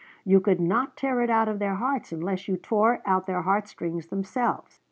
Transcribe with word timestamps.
You 0.25 0.39
could 0.41 0.59
not 0.59 0.97
tear 0.97 1.21
it 1.21 1.29
out 1.29 1.47
of 1.47 1.59
their 1.59 1.75
hearts 1.75 2.11
unless 2.11 2.47
you 2.47 2.57
tore 2.57 3.03
out 3.05 3.27
their 3.27 3.43
heart 3.43 3.67
strings 3.67 4.07
themselves. 4.07 4.79